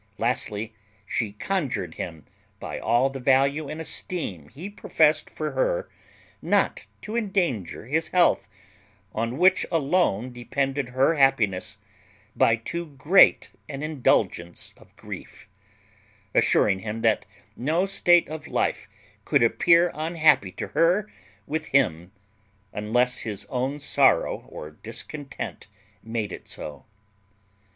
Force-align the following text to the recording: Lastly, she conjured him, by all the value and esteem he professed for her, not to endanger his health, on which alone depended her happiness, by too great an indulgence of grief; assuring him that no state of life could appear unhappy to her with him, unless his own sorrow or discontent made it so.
Lastly, 0.17 0.73
she 1.05 1.33
conjured 1.33 1.93
him, 1.93 2.25
by 2.59 2.79
all 2.79 3.11
the 3.11 3.19
value 3.19 3.69
and 3.69 3.79
esteem 3.79 4.49
he 4.49 4.67
professed 4.67 5.29
for 5.29 5.51
her, 5.51 5.91
not 6.41 6.87
to 7.03 7.15
endanger 7.15 7.85
his 7.85 8.07
health, 8.07 8.47
on 9.13 9.37
which 9.37 9.63
alone 9.71 10.33
depended 10.33 10.89
her 10.89 11.13
happiness, 11.17 11.77
by 12.35 12.55
too 12.55 12.95
great 12.97 13.51
an 13.69 13.83
indulgence 13.83 14.73
of 14.75 14.87
grief; 14.95 15.47
assuring 16.33 16.79
him 16.79 17.03
that 17.03 17.27
no 17.55 17.85
state 17.85 18.27
of 18.27 18.47
life 18.47 18.89
could 19.23 19.43
appear 19.43 19.91
unhappy 19.93 20.51
to 20.53 20.69
her 20.69 21.07
with 21.45 21.67
him, 21.67 22.11
unless 22.73 23.19
his 23.19 23.45
own 23.51 23.77
sorrow 23.77 24.45
or 24.49 24.71
discontent 24.71 25.67
made 26.01 26.31
it 26.31 26.47
so. 26.47 26.85